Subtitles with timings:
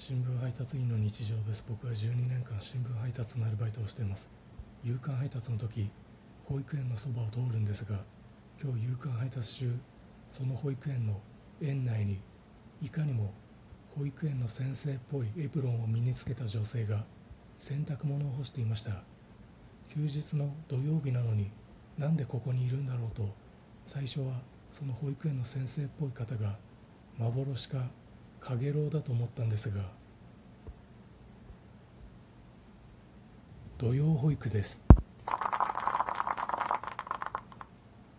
[0.00, 1.64] 新聞配達員の日常です。
[1.68, 4.28] 僕は12年間新聞配達のアルバイトをしています。
[4.84, 5.90] 夕刊配達の時
[6.44, 7.96] 保育園のそばを通るんですが
[8.62, 9.76] 今日夕刊配達中
[10.30, 11.20] その保育園の
[11.60, 12.20] 園内に
[12.80, 13.34] いかにも
[13.98, 17.04] 保育園の先生っぽいエプロンを身につけた女性が
[17.58, 19.02] 洗濯物を干していました。
[19.88, 21.50] 休日の土曜日なのに
[21.98, 23.28] なんでここにいるんだろうと
[23.84, 26.56] 最初はその保育園の先生っぽい方が
[27.18, 27.78] 幻か
[28.48, 29.82] かげろうだと思ったんですが
[33.76, 34.87] 土曜保育です。